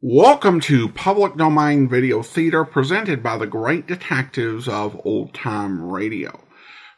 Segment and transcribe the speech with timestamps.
[0.00, 6.44] Welcome to Public Domain Video Theater presented by the great detectives of old time radio.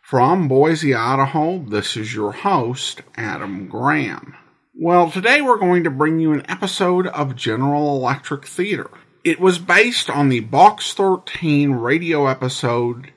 [0.02, 4.36] From Boise, Idaho, this is your host, Adam Graham.
[4.78, 8.90] Well, today we're going to bring you an episode of General Electric Theater.
[9.24, 13.14] It was based on the Box 13 radio episode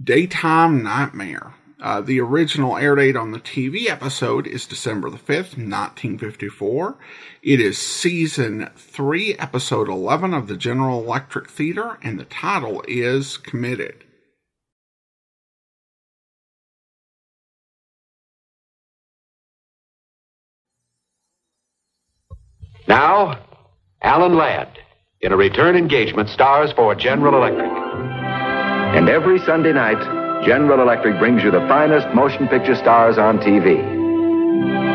[0.00, 1.54] Daytime Nightmare.
[1.80, 6.98] Uh, the original air date on the TV episode is December the 5th, 1954.
[7.42, 13.38] It is season 3, episode 11 of the General Electric Theater, and the title is
[13.38, 14.04] Committed.
[22.86, 23.38] Now,
[24.02, 24.78] Alan Ladd,
[25.22, 27.70] in a return engagement, stars for General Electric.
[27.70, 33.76] And every Sunday night, General Electric brings you the finest motion picture stars on TV.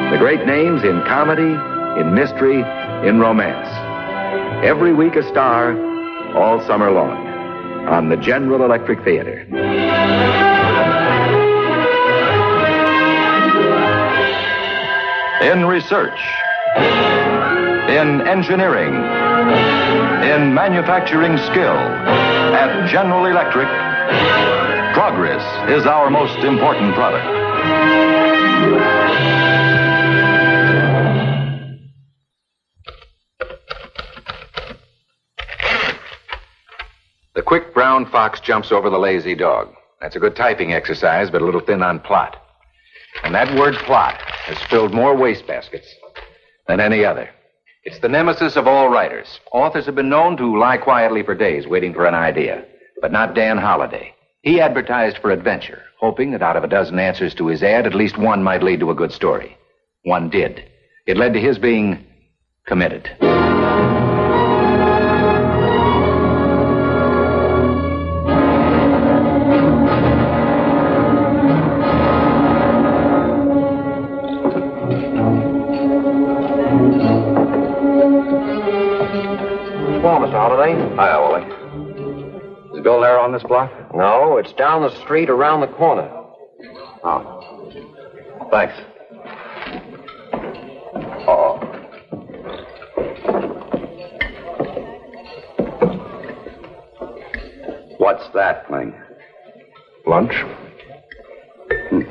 [0.09, 1.53] The great names in comedy,
[2.01, 2.61] in mystery,
[3.07, 3.67] in romance.
[4.65, 5.77] Every week a star,
[6.35, 7.27] all summer long,
[7.87, 9.41] on the General Electric Theater.
[15.43, 16.19] In research,
[17.87, 18.95] in engineering,
[20.25, 21.77] in manufacturing skill,
[22.57, 23.67] at General Electric,
[25.07, 27.23] progress is our most important product.
[37.35, 39.75] The quick brown fox jumps over the lazy dog.
[40.01, 42.37] That's a good typing exercise, but a little thin on plot.
[43.23, 45.85] And that word plot has filled more wastebaskets
[46.67, 47.29] than any other.
[47.83, 49.39] It's the nemesis of all writers.
[49.51, 52.65] Authors have been known to lie quietly for days waiting for an idea,
[53.01, 54.14] but not Dan Holiday.
[54.45, 57.95] He advertised for adventure, hoping that out of a dozen answers to his ad, at
[57.95, 59.57] least one might lead to a good story.
[60.03, 60.63] One did.
[61.07, 62.05] It led to his being
[62.67, 63.09] committed.
[80.03, 80.33] Well, Mr.
[80.33, 80.75] Holiday?
[80.75, 81.64] Hiya, Wally.
[82.85, 83.71] Is Bill there on this block?
[83.95, 86.07] No, it's down the street around the corner.
[87.03, 87.71] Oh.
[88.51, 88.75] Thanks.
[91.27, 91.57] Oh.
[97.97, 98.93] What's that thing?
[100.05, 100.33] Lunch?
[101.89, 102.01] Hmm.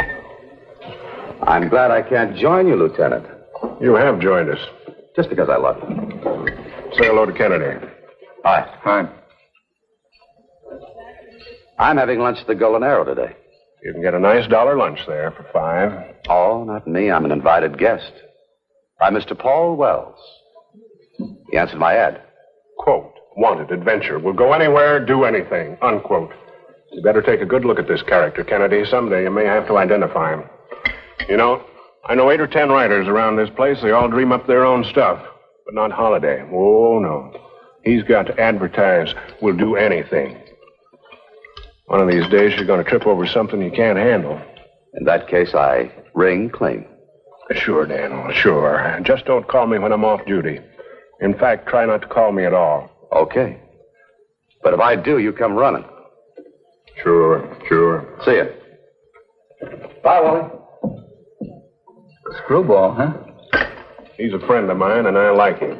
[1.44, 3.26] I'm glad I can't join you, Lieutenant.
[3.80, 4.58] You have joined us.
[5.14, 6.48] Just because I love you.
[6.98, 7.86] Say hello to Kennedy.
[8.42, 8.76] Hi.
[8.82, 9.23] Hi.
[11.84, 13.36] I'm having lunch at the Golden Arrow today.
[13.82, 16.14] You can get a nice dollar lunch there for five.
[16.30, 17.10] Oh, not me.
[17.10, 18.10] I'm an invited guest.
[18.98, 19.38] By Mr.
[19.38, 20.18] Paul Wells.
[21.50, 22.22] He answered my ad.
[22.78, 24.18] Quote, wanted adventure.
[24.18, 25.76] Will go anywhere, do anything.
[25.82, 26.32] Unquote.
[26.90, 28.84] You better take a good look at this character, Kennedy.
[28.90, 30.44] Someday you may have to identify him.
[31.28, 31.62] You know,
[32.06, 33.76] I know eight or ten writers around this place.
[33.82, 35.22] They all dream up their own stuff,
[35.66, 36.48] but not Holiday.
[36.50, 37.30] Oh, no.
[37.84, 39.12] He's got to advertise,
[39.42, 40.38] will do anything.
[41.86, 44.40] One of these days, you're going to trip over something you can't handle.
[44.94, 46.86] In that case, I ring Kling.
[47.52, 49.00] Sure, Daniel, sure.
[49.04, 50.60] Just don't call me when I'm off duty.
[51.20, 52.90] In fact, try not to call me at all.
[53.12, 53.60] Okay.
[54.62, 55.84] But if I do, you come running.
[57.02, 58.18] Sure, sure.
[58.24, 58.50] See you.
[60.02, 60.50] Bye, Wally.
[62.44, 63.12] Screwball, huh?
[64.16, 65.78] He's a friend of mine, and I like him.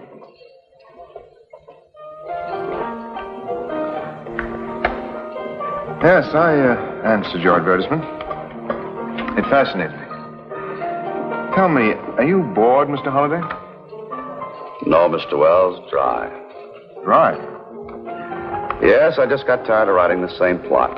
[6.05, 8.05] Yes, I uh, answered your advertisement.
[9.39, 10.05] It fascinated me.
[11.57, 13.11] Tell me, are you bored, Mr.
[13.11, 13.41] Holiday?
[14.85, 15.39] No, Mr.
[15.39, 16.29] Wells, dry.
[17.07, 17.41] Right.
[18.83, 20.93] Yes, I just got tired of writing the same plot.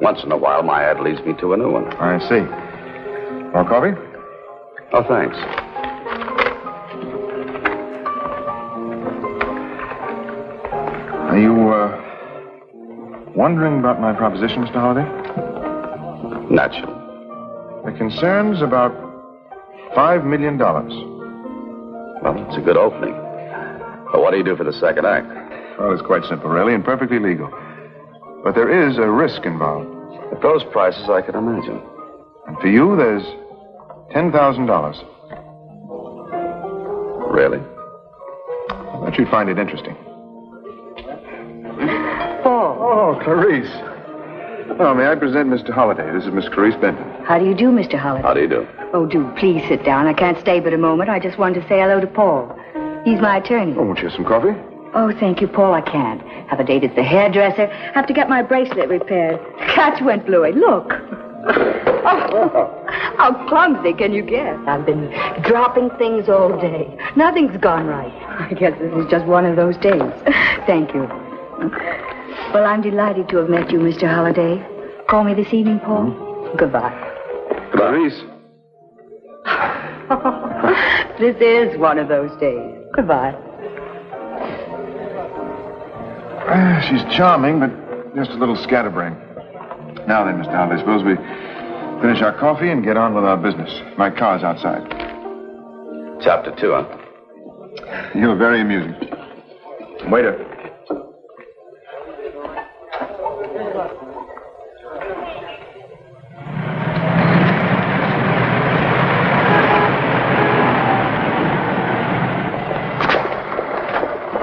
[0.00, 1.92] Once in a while, my ad leads me to a new one.
[1.94, 2.42] I see.
[3.50, 3.98] More coffee?
[4.92, 5.36] Oh, thanks.
[11.26, 12.09] Are you, uh,
[13.40, 14.74] wondering about my proposition, Mr.
[14.74, 15.08] Holiday?
[16.54, 16.92] Naturally.
[17.86, 18.92] The concerns about
[19.94, 20.92] five million dollars.
[22.22, 23.14] Well, it's a good opening.
[24.12, 25.26] But what do you do for the second act?
[25.78, 27.48] Well, it's quite simple, really, and perfectly legal.
[28.44, 29.88] But there is a risk involved.
[30.32, 31.80] At those prices, I can imagine.
[32.46, 33.24] And for you, there's
[34.12, 35.00] ten thousand dollars.
[37.32, 37.60] Really?
[38.68, 39.96] I bet you'd find it interesting.
[42.92, 43.70] Oh, Clarice.
[44.80, 45.70] Oh, may I present Mr.
[45.70, 46.12] Holiday?
[46.12, 47.04] This is Miss Clarice Benton.
[47.24, 47.96] How do you do, Mr.
[47.96, 48.22] Holiday?
[48.26, 48.66] How do you do?
[48.92, 50.08] Oh, do please sit down.
[50.08, 51.08] I can't stay but a moment.
[51.08, 52.52] I just wanted to say hello to Paul.
[53.04, 53.76] He's my attorney.
[53.78, 54.58] Oh, won't you have some coffee?
[54.92, 55.72] Oh, thank you, Paul.
[55.72, 56.20] I can't.
[56.48, 57.66] Have a date at the hairdresser.
[57.94, 59.38] Have to get my bracelet repaired.
[59.68, 60.50] Catch went bluey.
[60.52, 60.92] Look.
[60.92, 62.84] Oh,
[63.16, 64.56] how clumsy can you get?
[64.66, 65.10] I've been
[65.42, 66.98] dropping things all day.
[67.14, 68.12] Nothing's gone right.
[68.50, 70.02] I guess this is just one of those days.
[70.66, 71.08] Thank you.
[72.52, 74.12] Well, I'm delighted to have met you, Mr.
[74.12, 74.60] Holiday.
[75.08, 76.10] Call me this evening, Paul.
[76.58, 76.90] Goodbye.
[77.70, 78.20] Goodbye, Reese.
[81.20, 82.74] this is one of those days.
[82.92, 83.36] Goodbye.
[86.52, 87.70] Ah, she's charming, but
[88.16, 89.12] just a little scatterbrain.
[90.08, 90.50] Now then, Mr.
[90.52, 91.14] Holiday, suppose we
[92.02, 93.70] finish our coffee and get on with our business.
[93.96, 94.82] My car's outside.
[96.20, 98.10] Chapter two, huh?
[98.12, 98.96] You're very amusing.
[100.10, 100.50] Waiter.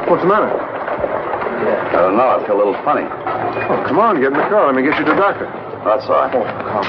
[0.08, 0.52] What's the matter?
[0.52, 2.28] I don't know.
[2.28, 3.08] I feel a little funny.
[3.08, 4.68] Oh, come on, get in the car.
[4.68, 5.48] Let me get you to the doctor.
[5.86, 6.36] That's all right.
[6.36, 6.88] Oh, come.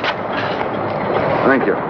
[1.47, 1.88] Thank you.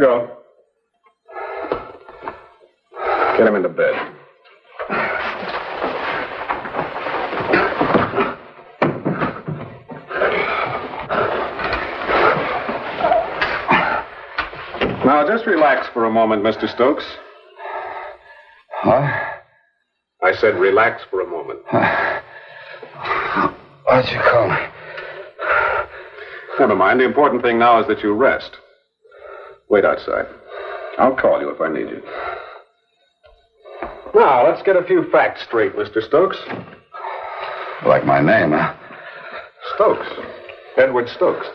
[0.00, 0.30] Hugo.
[3.36, 3.94] Get him into bed.
[15.04, 16.66] Now, just relax for a moment, Mr.
[16.74, 17.04] Stokes.
[18.84, 19.02] What?
[20.22, 21.60] I said relax for a moment.
[23.84, 24.66] What'd you call me?
[26.58, 27.00] Never mind.
[27.00, 28.56] The important thing now is that you rest.
[29.70, 30.26] Wait outside.
[30.98, 32.02] I'll call you if I need you.
[34.14, 36.02] Now, let's get a few facts straight, Mr.
[36.02, 36.36] Stokes.
[37.86, 38.74] Like my name, huh?
[39.76, 40.08] Stokes.
[40.76, 41.46] Edward Stokes.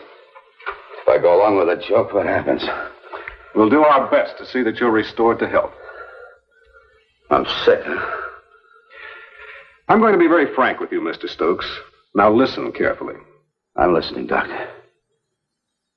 [1.02, 2.64] If I go along with the joke, what happens?
[3.54, 5.72] We'll do our best to see that you're restored to health.
[7.30, 7.80] I'm sick.
[9.88, 11.28] I'm going to be very frank with you, Mr.
[11.28, 11.70] Stokes.
[12.14, 13.16] Now listen carefully.
[13.76, 14.68] I'm listening, Doctor.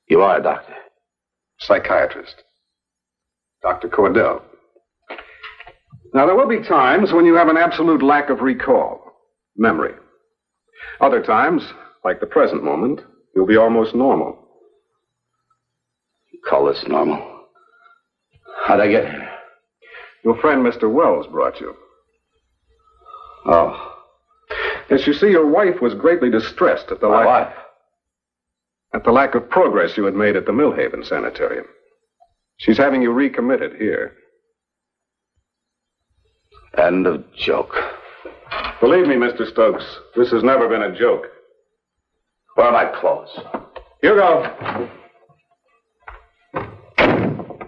[0.07, 0.75] You are a doctor.
[1.69, 2.43] Psychiatrist.
[3.61, 3.89] Dr.
[3.89, 4.41] Cordell.
[6.15, 8.99] Now, there will be times when you have an absolute lack of recall,
[9.55, 9.93] memory.
[10.99, 11.61] Other times,
[12.03, 13.01] like the present moment,
[13.35, 14.35] you'll be almost normal.
[16.33, 17.23] You call this normal?
[18.65, 19.29] How'd I get here?
[20.25, 20.91] Your friend, Mr.
[20.91, 21.75] Wells, brought you.
[23.45, 23.95] Oh,
[24.89, 27.55] Yes, you see, your wife was greatly distressed at the my lack wife.
[28.93, 31.65] At the lack of progress you had made at the Millhaven Sanitarium.
[32.57, 34.13] She's having you recommitted here.
[36.77, 37.73] End of joke.
[38.81, 39.49] Believe me, Mr.
[39.51, 41.25] Stokes, this has never been a joke.
[42.55, 43.29] Where are my clothes?
[44.01, 44.89] Hugo!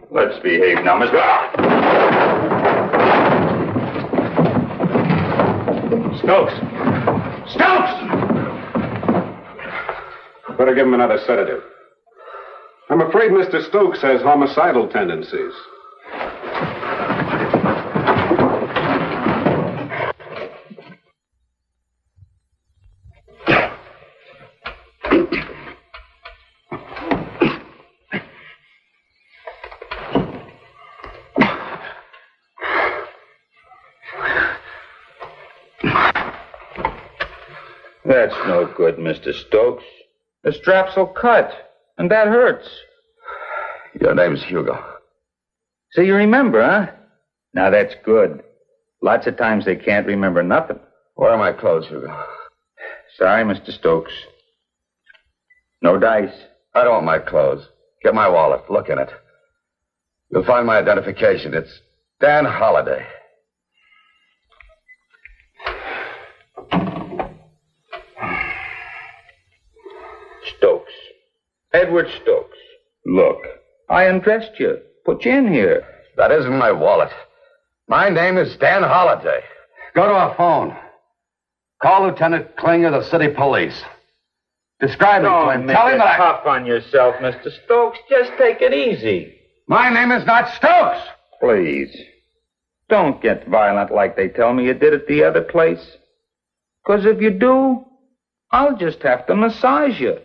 [0.10, 1.10] Let's behave now, Miss.
[1.13, 1.51] Ah!
[6.22, 6.54] Stokes!
[7.54, 8.00] Stokes!
[10.58, 11.63] Better give him another sedative.
[12.89, 13.67] I'm afraid Mr.
[13.67, 15.53] Stokes has homicidal tendencies.
[38.03, 39.34] That's no good, Mr.
[39.34, 39.86] Stokes.
[40.43, 41.51] The strap's will cut,
[41.98, 42.67] and that hurts.
[44.00, 44.77] Your name's Hugo.
[45.91, 46.91] So you remember, huh?
[47.53, 48.43] Now that's good.
[49.01, 50.79] Lots of times they can't remember nothing.
[51.15, 52.25] Where are my clothes, Hugo?
[53.17, 53.71] Sorry, Mr.
[53.71, 54.13] Stokes.
[55.81, 56.33] No dice.
[56.74, 57.67] I don't want my clothes.
[58.03, 58.69] Get my wallet.
[58.69, 59.10] Look in it.
[60.29, 61.53] You'll find my identification.
[61.53, 61.81] It's
[62.21, 63.05] Dan Holiday.
[70.57, 70.93] Stokes.
[71.74, 72.58] Edward Stokes.
[73.06, 73.40] Look,
[73.90, 74.80] I undressed you.
[75.06, 75.86] Put you in here.
[76.18, 77.12] That isn't my wallet.
[77.88, 79.42] My name is Dan Holiday.
[79.96, 80.75] Go to a phone.
[81.82, 83.82] Call Lieutenant Kling of the city police.
[84.80, 85.68] Describe me to him.
[85.68, 86.50] Tell him that I...
[86.50, 87.50] on yourself, Mr.
[87.66, 88.00] Stokes.
[88.10, 89.36] Just take it easy.
[89.68, 91.00] My name is not Stokes.
[91.40, 91.96] Please.
[92.90, 95.98] Don't get violent like they tell me you did at the other place.
[96.84, 97.86] Because if you do,
[98.51, 100.18] I'll just have to massage you.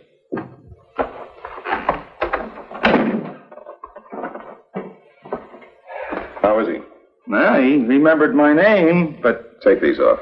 [7.27, 7.33] Is he?
[7.33, 10.21] Well, he remembered my name, but Take these off.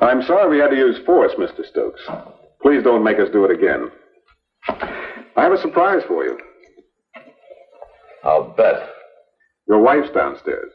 [0.00, 1.64] I'm sorry we had to use force, Mr.
[1.64, 2.00] Stokes.
[2.62, 3.90] Please don't make us do it again.
[5.36, 6.38] I have a surprise for you.
[8.24, 8.88] I'll bet.
[9.68, 10.72] Your wife's downstairs.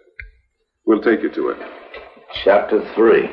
[0.85, 1.69] We'll take you to her.
[2.43, 3.29] Chapter 3.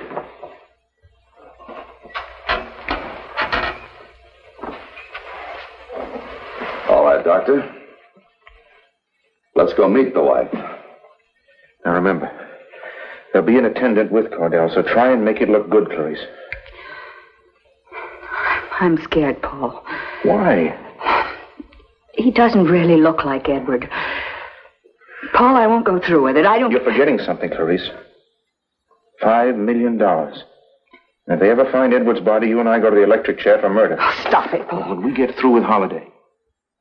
[6.88, 7.74] All right, Doctor.
[9.54, 10.67] Let's go meet the wife.
[11.88, 12.30] Now remember,
[13.32, 16.20] there'll be an attendant with Cordell, so try and make it look good, Clarice.
[18.78, 19.82] I'm scared, Paul.
[20.22, 20.78] Why?
[22.12, 23.88] He doesn't really look like Edward.
[25.32, 26.44] Paul, I won't go through with it.
[26.44, 26.70] I don't.
[26.70, 27.88] You're forgetting something, Clarice.
[29.22, 30.44] Five million dollars.
[31.26, 33.58] And if they ever find Edward's body, you and I go to the electric chair
[33.62, 33.96] for murder.
[33.98, 34.90] Oh, stop it, Paul.
[34.90, 36.06] When we get through with Holiday,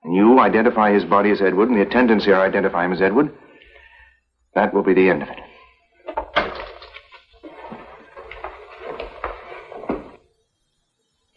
[0.03, 3.31] and you identify his body as Edward, and the attendants here identify him as Edward,
[4.57, 5.37] that will be the end of it.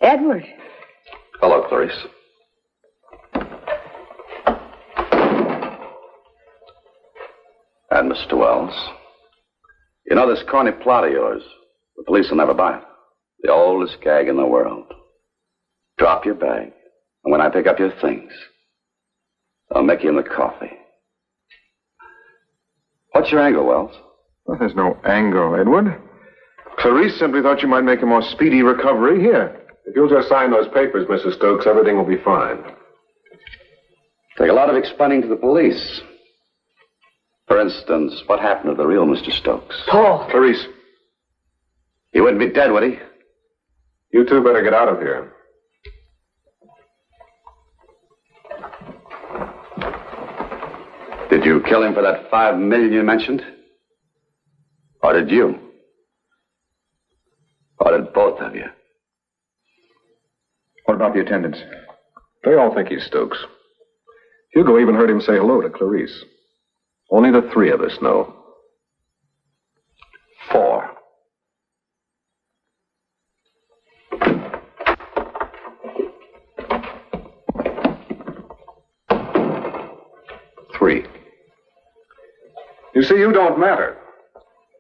[0.01, 0.47] Edward.
[1.39, 2.07] Hello, Clarice.
[7.91, 8.39] And Mr.
[8.39, 8.73] Wells.
[10.07, 11.43] You know this corny plot of yours?
[11.99, 12.85] The police will never buy it.
[13.43, 14.87] The oldest gag in the world.
[15.99, 16.73] Drop your bag,
[17.25, 18.33] and when I pick up your things,
[19.75, 20.60] I'll make you in the coffee.
[23.21, 23.95] What's your angle, Wells?
[24.47, 26.01] Well, there's no angle, Edward.
[26.79, 29.61] Clarice simply thought you might make a more speedy recovery here.
[29.85, 31.35] If you'll just sign those papers, Mrs.
[31.37, 32.63] Stokes, everything will be fine.
[34.39, 36.01] Take a lot of explaining to the police.
[37.47, 39.31] For instance, what happened to the real Mr.
[39.39, 39.77] Stokes?
[39.91, 40.27] Paul.
[40.31, 40.65] Clarice,
[42.15, 42.99] He wouldn't be dead, would he?
[44.15, 45.31] you two better get out of here.
[51.51, 53.43] You kill him for that five million you mentioned?
[55.03, 55.59] Or did you?
[57.79, 58.67] Or did both of you?
[60.85, 61.59] What about the attendants?
[62.45, 63.39] They all think he's Stokes.
[64.53, 66.25] Hugo even heard him say hello to Clarice.
[67.11, 68.35] Only the three of us know.
[70.53, 70.91] Four.
[80.79, 81.05] Three.
[82.95, 83.97] You see, you don't matter.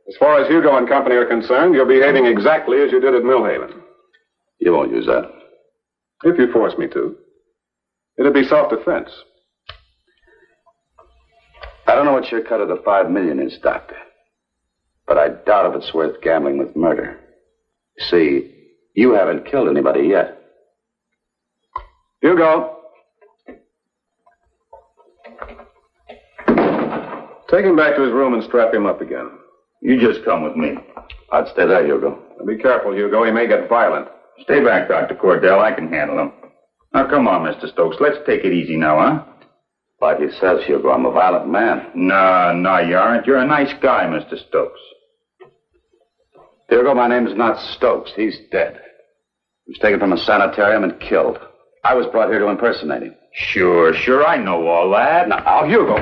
[0.08, 3.22] As far as Hugo and company are concerned, you're behaving exactly as you did at
[3.22, 3.72] Millhaven.
[4.58, 5.30] You won't use that.
[6.24, 7.16] If you force me to.
[8.18, 9.10] It'd be self-defense.
[11.86, 13.96] I don't know what your cut of the five million is, Doctor.
[15.06, 17.18] But I doubt if it's worth gambling with murder.
[17.98, 18.54] You see,
[18.94, 20.38] you haven't killed anybody yet.
[22.20, 22.79] Hugo.
[27.50, 29.30] Take him back to his room and strap him up again.
[29.82, 30.76] You just come with me.
[31.32, 32.18] I'd stay there, Hugo.
[32.46, 33.24] Be careful, Hugo.
[33.24, 34.08] He may get violent.
[34.42, 35.14] Stay back, Dr.
[35.14, 35.58] Cordell.
[35.58, 36.32] I can handle him.
[36.94, 37.70] Now, come on, Mr.
[37.72, 37.96] Stokes.
[38.00, 39.24] Let's take it easy now, huh?
[40.00, 41.86] Like he says, Hugo, I'm a violent man.
[41.94, 43.26] No, no, you aren't.
[43.26, 44.38] You're a nice guy, Mr.
[44.48, 44.80] Stokes.
[46.68, 48.12] Hugo, my name's not Stokes.
[48.16, 48.80] He's dead.
[49.66, 51.38] He was taken from a sanitarium and killed.
[51.84, 53.14] I was brought here to impersonate him.
[53.32, 55.28] Sure, sure, I know all that.
[55.28, 55.96] Now, Hugo.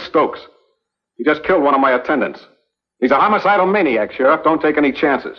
[0.00, 0.40] Stokes.
[1.16, 2.40] He just killed one of my attendants.
[3.00, 4.42] He's a homicidal maniac, Sheriff.
[4.44, 5.36] Don't take any chances.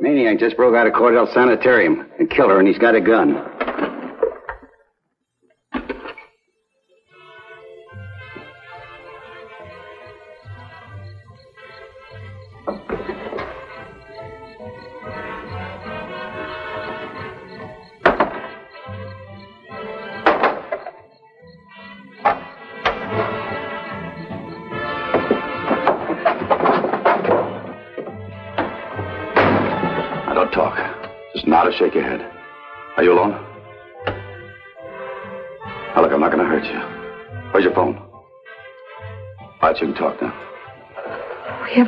[0.00, 3.49] Maniac just broke out of Cordell Sanitarium and killed her, and he's got a gun.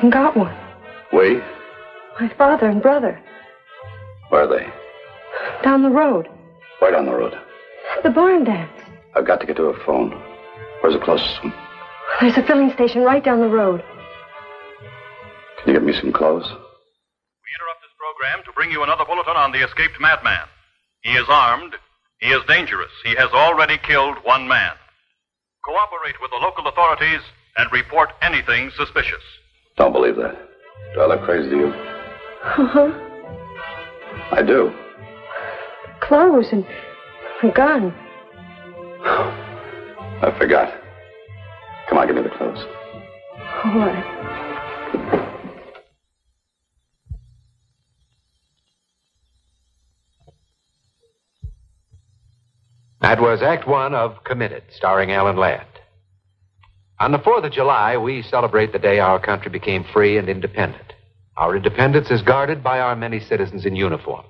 [0.03, 0.57] Haven't got one.
[1.13, 1.41] We?
[2.19, 3.23] My father and brother.
[4.31, 4.67] Where are they?
[5.63, 6.29] Down the road.
[6.81, 7.39] Right down the road.
[8.03, 8.73] The barn dance.
[9.15, 10.11] I've got to get to a phone.
[10.81, 11.55] Where's the closest one?
[12.21, 13.85] There's a filling station right down the road.
[15.63, 16.49] Can you get me some clothes?
[16.51, 20.49] We interrupt this program to bring you another bulletin on the escaped madman.
[21.03, 21.75] He is armed.
[22.19, 22.91] He is dangerous.
[23.05, 24.73] He has already killed one man.
[25.65, 27.21] Cooperate with the local authorities
[27.57, 29.23] and report anything suspicious.
[29.77, 30.37] Don't believe that.
[30.95, 31.67] Do I look crazy to you?
[31.69, 32.91] Uh-huh.
[34.33, 34.73] I do.
[36.01, 36.65] Clothes and
[37.43, 37.95] a gun.
[39.05, 40.73] I forgot.
[41.89, 42.65] Come on, give me the clothes.
[43.65, 44.19] All right.
[53.01, 55.67] That was Act One of Committed, starring Alan Ladd.
[57.03, 60.93] On the 4th of July, we celebrate the day our country became free and independent.
[61.37, 64.25] Our independence is guarded by our many citizens in uniform.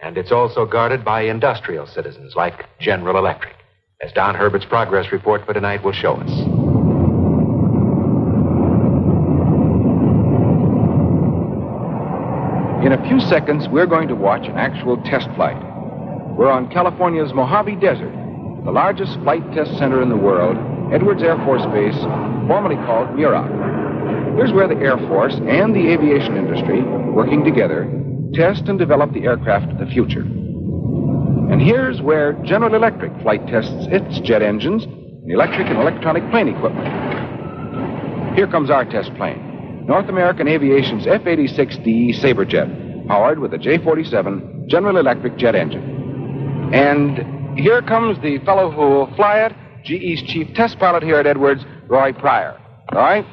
[0.00, 3.54] And it's also guarded by industrial citizens like General Electric,
[4.00, 6.30] as Don Herbert's progress report for tonight will show us.
[12.82, 15.62] In a few seconds, we're going to watch an actual test flight.
[16.34, 18.14] We're on California's Mojave Desert,
[18.64, 20.56] the largest flight test center in the world,
[20.92, 21.96] Edwards Air Force Base,
[22.48, 23.48] formerly called Muroc.
[24.36, 27.88] Here's where the Air Force and the aviation industry, working together,
[28.34, 30.22] test and develop the aircraft of the future.
[30.22, 36.48] And here's where General Electric flight tests its jet engines and electric and electronic plane
[36.48, 36.86] equipment.
[38.36, 43.78] Here comes our test plane, North American Aviation's F 86D Saberjet, powered with a J
[43.78, 46.72] 47 General Electric jet engine.
[46.72, 49.52] And here comes the fellow who will fly it,
[49.84, 52.60] GE's chief test pilot here at Edwards, Roy Pryor.
[52.92, 53.24] All right?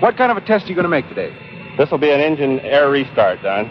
[0.00, 1.34] what kind of a test are you going to make today?
[1.78, 3.70] This will be an engine air restart, Don.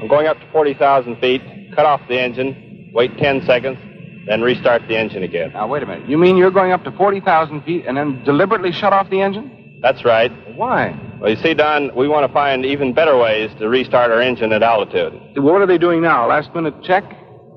[0.00, 1.42] I'm going up to 40,000 feet,
[1.74, 3.78] cut off the engine, wait 10 seconds,
[4.26, 5.52] then restart the engine again.
[5.52, 6.08] Now, wait a minute.
[6.08, 9.78] You mean you're going up to 40,000 feet and then deliberately shut off the engine?
[9.82, 10.30] That's right.
[10.56, 10.98] Why?
[11.20, 14.52] Well, you see, Don, we want to find even better ways to restart our engine
[14.52, 15.12] at altitude.
[15.36, 16.28] What are they doing now?
[16.28, 17.04] Last minute check?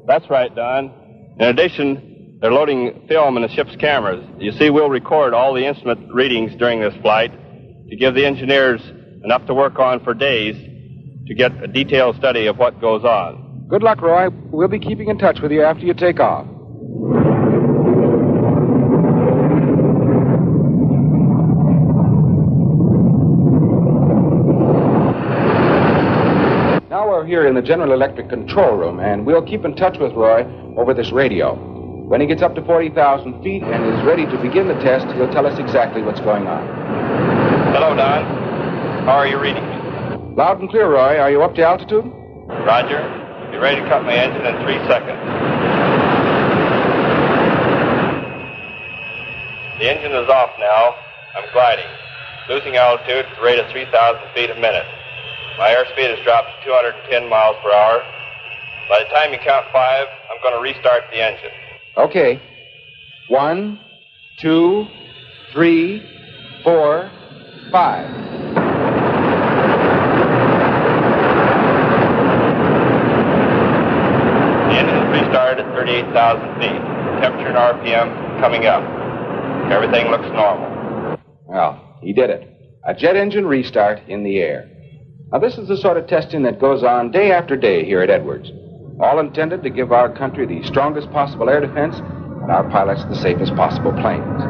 [0.07, 0.91] That's right, Don.
[1.37, 2.12] In addition,
[2.43, 4.21] they're loading film in the ship's cameras.
[4.37, 7.31] You see, we'll record all the instrument readings during this flight
[7.89, 8.81] to give the engineers
[9.23, 10.57] enough to work on for days
[11.27, 13.65] to get a detailed study of what goes on.
[13.69, 14.27] Good luck, Roy.
[14.51, 16.45] We'll be keeping in touch with you after you take off.
[26.89, 30.11] Now we're here in the General Electric control room, and we'll keep in touch with
[30.11, 30.43] Roy
[30.75, 31.72] over this radio.
[32.03, 35.31] When he gets up to 40,000 feet and is ready to begin the test, he'll
[35.31, 36.67] tell us exactly what's going on.
[37.71, 39.07] Hello, Don.
[39.07, 40.35] How are you reading me?
[40.35, 41.17] Loud and clear, Roy.
[41.17, 42.03] Are you up to altitude?
[42.67, 42.99] Roger.
[43.51, 45.15] Be ready to cut my engine in three seconds.
[49.79, 50.99] The engine is off now.
[51.39, 51.87] I'm gliding.
[52.49, 53.87] Losing altitude at the rate of 3,000
[54.35, 54.85] feet a minute.
[55.57, 58.03] My airspeed has dropped to 210 miles per hour.
[58.91, 61.62] By the time you count five, I'm going to restart the engine.
[61.97, 62.41] Okay.
[63.29, 63.79] One,
[64.39, 64.85] two,
[65.51, 66.01] three,
[66.63, 67.11] four,
[67.71, 68.09] five.
[74.69, 76.81] The engine is restarted at 38,000 feet.
[77.21, 78.83] Temperature and RPM coming up.
[79.71, 81.17] Everything looks normal.
[81.45, 82.49] Well, he did it.
[82.85, 84.69] A jet engine restart in the air.
[85.31, 88.09] Now, this is the sort of testing that goes on day after day here at
[88.09, 88.51] Edwards.
[88.99, 93.15] All intended to give our country the strongest possible air defense and our pilots the
[93.15, 94.43] safest possible planes.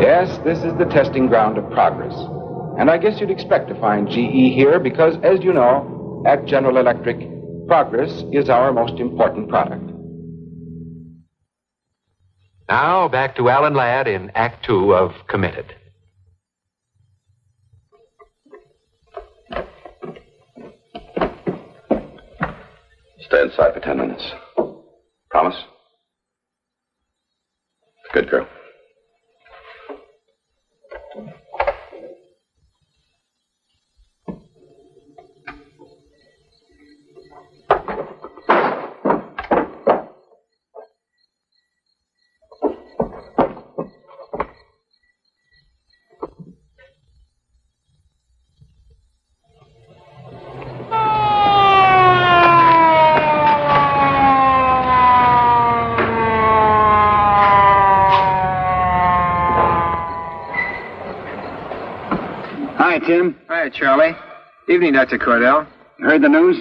[0.00, 2.14] Yes, this is the testing ground of progress.
[2.78, 6.76] And I guess you'd expect to find GE here because, as you know, At General
[6.76, 7.18] Electric,
[7.66, 9.95] progress is our most important product.
[12.68, 15.74] Now back to Alan Ladd in Act Two of Committed.
[23.20, 24.32] Stay inside for ten minutes.
[25.30, 25.56] Promise?
[28.12, 28.48] Good girl.
[63.76, 64.16] Charlie.
[64.68, 65.18] Evening, Dr.
[65.18, 65.66] Cordell.
[66.00, 66.56] Heard the news?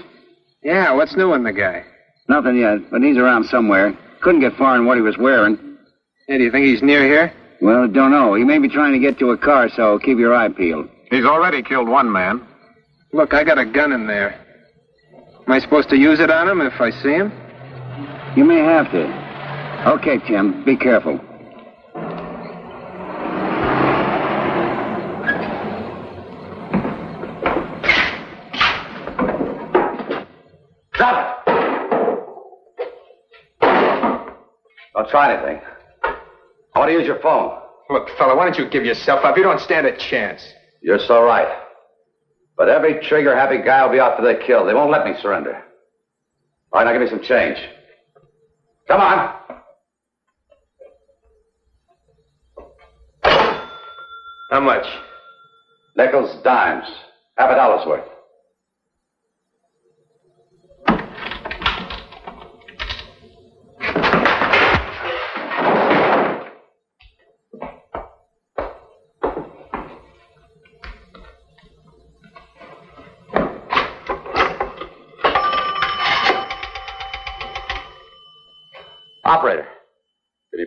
[0.64, 1.84] Yeah, what's new on the guy?
[2.28, 3.98] Nothing yet, but he's around somewhere.
[4.22, 5.78] Couldn't get far in what he was wearing.
[6.28, 7.34] Hey, do you think he's near here?
[7.62, 8.34] Well, don't know.
[8.34, 10.90] He may be trying to get to a car, so keep your eye peeled.
[11.10, 12.46] He's already killed one man.
[13.14, 14.40] Look, I got a gun in there.
[15.48, 17.32] Am I supposed to use it on him if I see him?
[18.36, 19.92] You may have to.
[19.94, 20.66] Okay, Tim.
[20.66, 21.20] Be careful.
[34.96, 35.62] Don't try anything.
[36.74, 37.60] I want to use your phone.
[37.90, 39.38] Look, fella, why don't you give yourself up?
[39.38, 40.42] You don't stand a chance.
[40.82, 41.64] You're so right.
[42.58, 44.66] But every trigger happy guy will be out for their kill.
[44.66, 45.62] They won't let me surrender.
[46.72, 47.58] All right, now give me some change.
[48.88, 49.36] Come on.
[54.52, 54.86] How much?
[55.98, 56.88] Nickels, dimes.
[57.38, 58.15] Half a dollar's worth.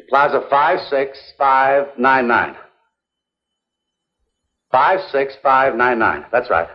[0.09, 2.57] Plaza 56599.
[4.73, 6.25] 56599.
[6.33, 6.69] That's right.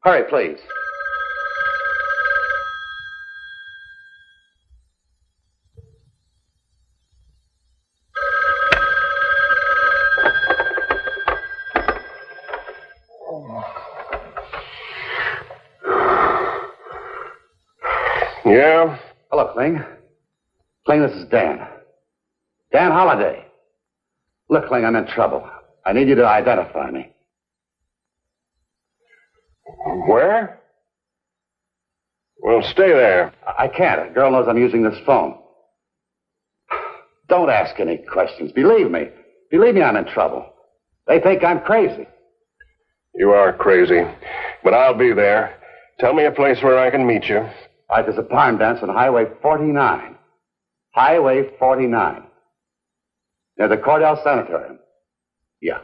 [0.00, 0.58] Hurry, please.
[18.44, 18.96] Yeah?
[19.32, 19.82] Hello, Kling.
[20.84, 21.66] Kling, this is Dan.
[22.76, 23.42] Dan Holiday.
[24.50, 25.48] Look, Kling, I'm in trouble.
[25.86, 27.10] I need you to identify me.
[30.06, 30.60] Where?
[32.42, 33.32] Well, stay there.
[33.58, 34.10] I can't.
[34.10, 35.38] A girl knows I'm using this phone.
[37.30, 38.52] Don't ask any questions.
[38.52, 39.08] Believe me.
[39.50, 40.44] Believe me, I'm in trouble.
[41.06, 42.06] They think I'm crazy.
[43.14, 44.02] You are crazy.
[44.62, 45.58] But I'll be there.
[45.98, 47.38] Tell me a place where I can meet you.
[47.38, 47.48] All
[47.88, 50.18] right, there's a barn dance on Highway 49.
[50.92, 52.26] Highway 49.
[53.58, 54.78] Near the Cordell Sanitarium.
[55.60, 55.78] Yeah.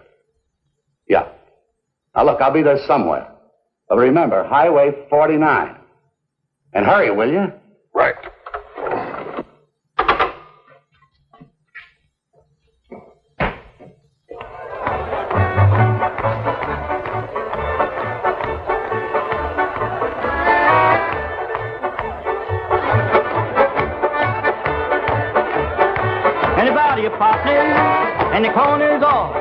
[1.09, 1.29] Yeah.
[2.15, 3.29] Now, look, I'll be there somewhere.
[3.89, 5.77] But remember, Highway 49.
[6.75, 7.53] And hurry, will you?
[28.33, 29.37] And the corner's off.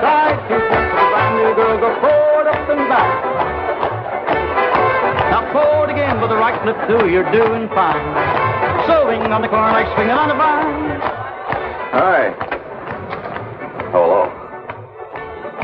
[0.00, 3.12] Side two steps, the brand new girl go forward, up and back.
[5.28, 8.00] Now forward again with the right flip through, you're doing fine.
[8.88, 11.00] Swing on the corner like swinging on a vine.
[11.92, 12.32] Hi.
[13.92, 14.32] Hello.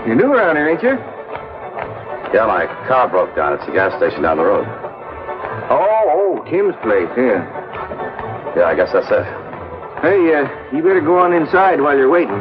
[0.07, 1.01] You're new around here, ain't you?
[2.35, 3.55] Yeah, my car broke down.
[3.55, 4.67] It's a gas station down the road.
[5.71, 7.41] Oh, oh, Tim's place, yeah.
[8.57, 9.44] Yeah, I guess that's it.
[10.05, 10.45] Hey, uh,
[10.77, 12.37] you better go on inside while you're waiting.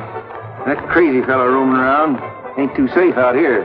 [0.67, 2.19] That crazy fellow roaming around
[2.59, 3.63] ain't too safe out here.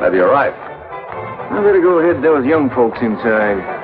[0.00, 0.54] Maybe you're right.
[0.56, 3.77] I better go ahead those young folks inside.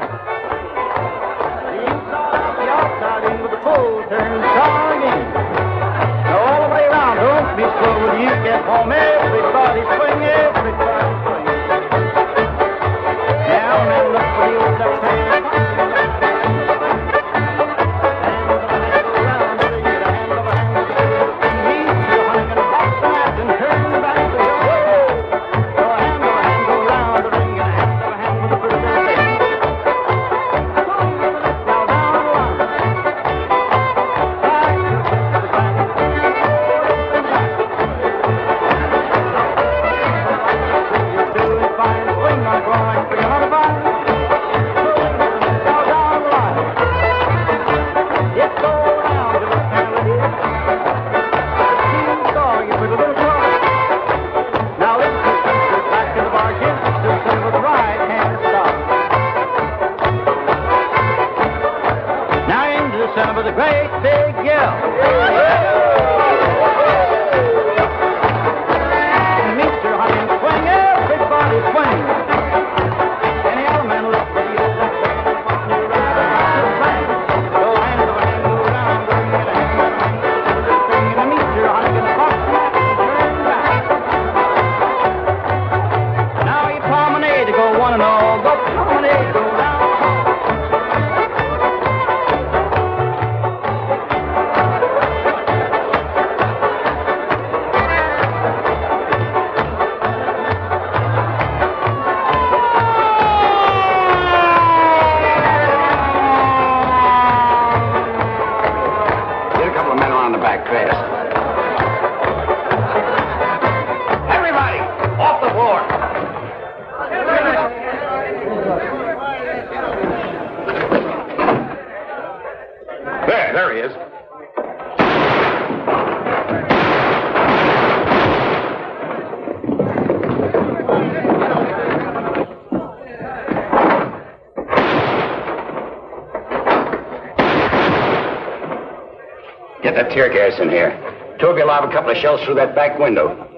[140.14, 140.94] Tear gas in here.
[141.40, 143.50] Two of you lob a couple of shells through that back window.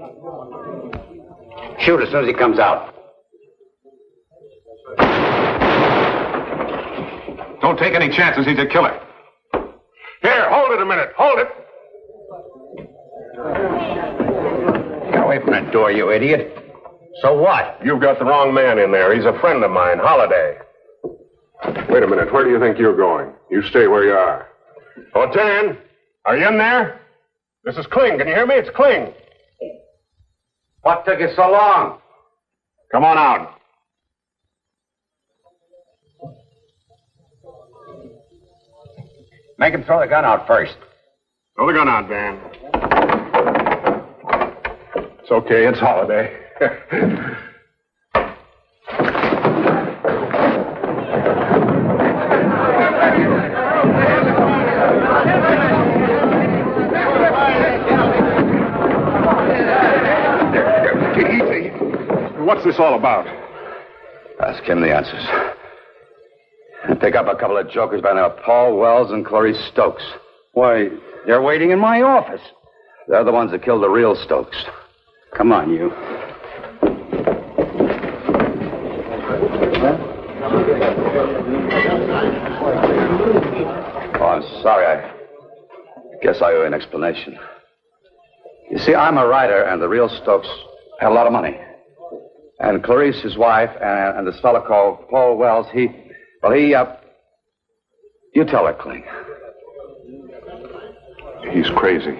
[1.80, 2.94] Shoot as soon as he comes out.
[7.60, 8.46] Don't take any chances.
[8.46, 8.98] He's a killer.
[10.22, 11.10] Here, hold it a minute.
[11.16, 11.48] Hold it.
[15.12, 16.56] Get away from that door, you idiot.
[17.20, 17.78] So what?
[17.84, 19.14] You've got the wrong man in there.
[19.14, 20.56] He's a friend of mine, Holiday.
[21.90, 22.32] Wait a minute.
[22.32, 23.32] Where do you think you're going?
[23.50, 24.48] You stay where you are.
[25.14, 25.78] Oh, Dan,
[26.26, 27.00] are you in there?
[27.64, 28.18] This is Kling.
[28.18, 28.56] Can you hear me?
[28.56, 29.12] It's Kling.
[30.82, 31.98] What took you so long?
[32.92, 33.52] Come on out.
[39.58, 40.76] Make him throw the gun out first.
[41.56, 42.40] Throw the gun out, Dan.
[45.22, 45.66] It's okay.
[45.66, 46.38] It's Holiday.
[62.66, 63.26] this all about?
[64.40, 65.24] Ask him the answers.
[66.84, 69.58] And pick up a couple of jokers by the name of Paul Wells and Clarice
[69.72, 70.02] Stokes.
[70.52, 70.88] Why,
[71.26, 72.40] they're waiting in my office.
[73.08, 74.56] They're the ones that killed the real Stokes.
[75.36, 75.92] Come on, you.
[84.18, 84.86] Oh, I'm sorry.
[84.86, 85.12] I
[86.22, 87.38] guess I owe you an explanation.
[88.70, 90.48] You see, I'm a writer, and the real Stokes
[91.00, 91.56] had a lot of money.
[92.58, 95.88] And Clarice, his wife, and, and this fellow called Paul Wells, he,
[96.42, 96.86] well, he, uh,
[98.34, 99.04] you tell her, Kling.
[101.52, 102.16] He's crazy.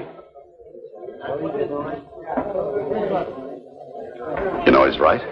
[4.65, 5.23] You know he's right.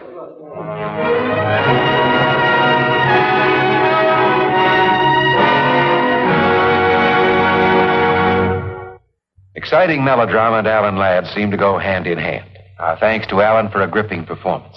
[9.54, 12.44] Exciting melodrama and Alan Ladd seem to go hand in hand.
[12.78, 14.76] Our thanks to Alan for a gripping performance.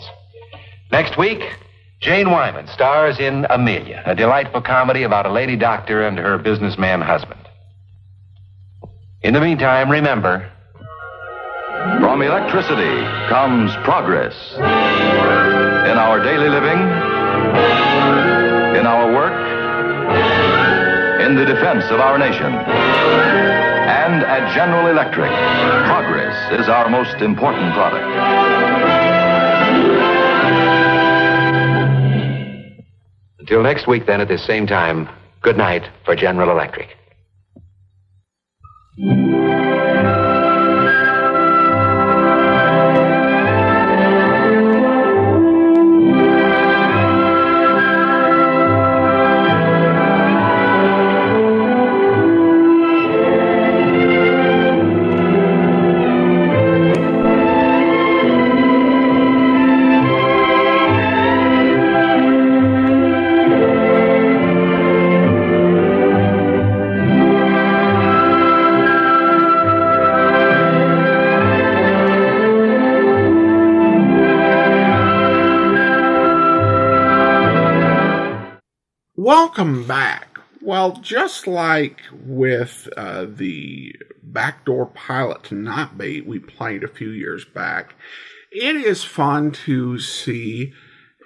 [0.92, 1.42] Next week,
[2.00, 7.02] Jane Wyman stars in Amelia, a delightful comedy about a lady doctor and her businessman
[7.02, 7.42] husband.
[9.22, 10.50] In the meantime, remember
[12.00, 14.36] From electricity comes progress.
[14.56, 16.80] In our daily living,
[18.78, 19.36] in our work,
[21.22, 22.54] in the defense of our nation.
[22.54, 25.32] And at General Electric,
[25.86, 28.57] progress is our most important product.
[33.48, 35.08] Until next week, then, at this same time,
[35.42, 36.98] good night for General Electric.
[79.28, 80.40] Welcome back.
[80.62, 87.10] Well, just like with uh, the backdoor pilot to Night Beat we played a few
[87.10, 87.96] years back,
[88.54, 90.72] it is fun to see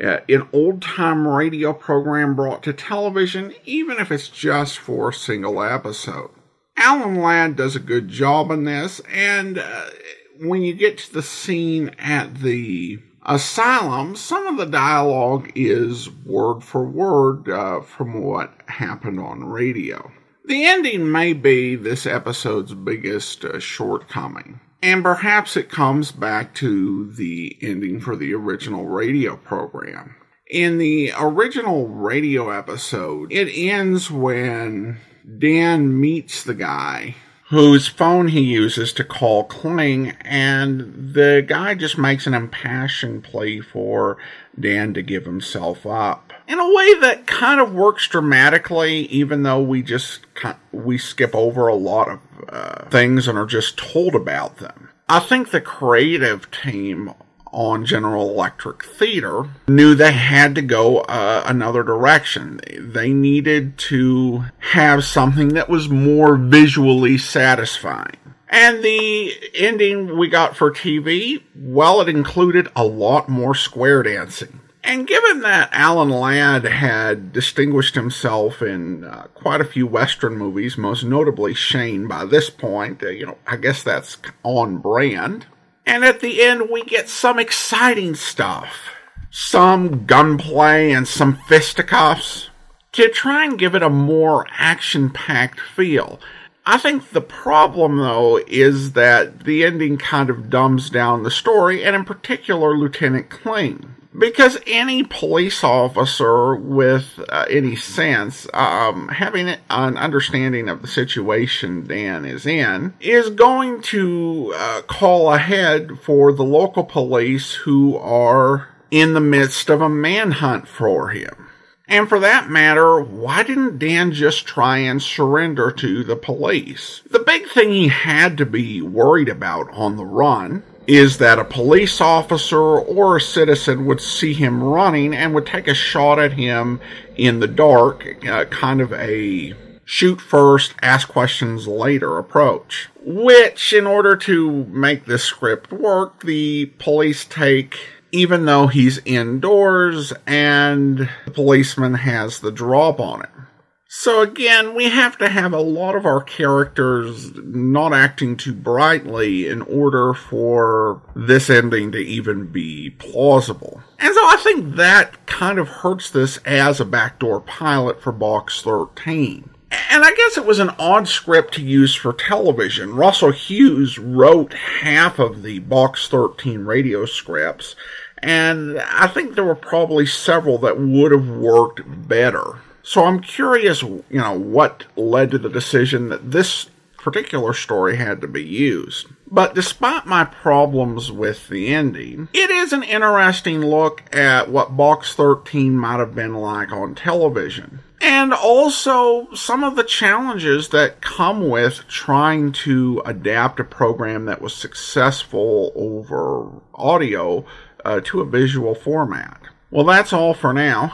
[0.03, 5.13] uh, an old time radio program brought to television, even if it's just for a
[5.13, 6.31] single episode.
[6.77, 9.91] Alan Ladd does a good job in this, and uh,
[10.39, 16.61] when you get to the scene at the asylum, some of the dialogue is word
[16.61, 20.11] for word uh, from what happened on radio.
[20.45, 27.11] The ending may be this episode's biggest uh, shortcoming, and perhaps it comes back to
[27.13, 30.15] the ending for the original radio program.
[30.49, 34.97] In the original radio episode, it ends when
[35.37, 37.15] Dan meets the guy
[37.51, 43.59] whose phone he uses to call Kling, and the guy just makes an impassioned plea
[43.59, 44.17] for
[44.57, 49.61] Dan to give himself up in a way that kind of works dramatically, even though
[49.61, 50.25] we just
[50.71, 54.89] we skip over a lot of uh, things and are just told about them.
[55.09, 57.13] I think the creative team
[57.51, 62.59] on General Electric Theater knew they had to go uh, another direction.
[62.77, 68.17] They needed to have something that was more visually satisfying.
[68.49, 74.59] And the ending we got for TV, well, it included a lot more square dancing.
[74.83, 80.77] And given that Alan Ladd had distinguished himself in uh, quite a few Western movies,
[80.77, 85.45] most notably Shane by this point, uh, you know, I guess that's on brand.
[85.85, 88.91] And at the end, we get some exciting stuff.
[89.29, 92.49] Some gunplay and some fisticuffs
[92.91, 96.19] to try and give it a more action packed feel.
[96.65, 101.83] I think the problem, though, is that the ending kind of dumbs down the story,
[101.83, 109.47] and in particular, Lieutenant Kling because any police officer with uh, any sense, um, having
[109.47, 116.33] an understanding of the situation Dan is in, is going to uh, call ahead for
[116.33, 121.47] the local police who are in the midst of a manhunt for him.
[121.87, 127.01] And for that matter, why didn't Dan just try and surrender to the police?
[127.09, 131.45] The big thing he had to be worried about on the run is that a
[131.45, 136.33] police officer or a citizen would see him running and would take a shot at
[136.33, 136.81] him
[137.15, 139.53] in the dark, uh, kind of a
[139.85, 142.89] shoot first, ask questions later approach.
[143.05, 147.79] Which, in order to make this script work, the police take
[148.11, 153.47] even though he's indoors and the policeman has the drop on him.
[153.93, 159.49] So again, we have to have a lot of our characters not acting too brightly
[159.49, 163.83] in order for this ending to even be plausible.
[163.99, 168.61] And so I think that kind of hurts this as a backdoor pilot for Box
[168.61, 169.49] 13.
[169.89, 172.95] And I guess it was an odd script to use for television.
[172.95, 177.75] Russell Hughes wrote half of the Box 13 radio scripts,
[178.19, 182.59] and I think there were probably several that would have worked better.
[182.83, 188.21] So I'm curious, you know, what led to the decision that this particular story had
[188.21, 189.07] to be used.
[189.29, 195.13] But despite my problems with the ending, it is an interesting look at what Box
[195.15, 197.79] 13 might have been like on television.
[198.01, 204.41] And also some of the challenges that come with trying to adapt a program that
[204.41, 207.45] was successful over audio
[207.85, 209.39] uh, to a visual format.
[209.69, 210.93] Well, that's all for now.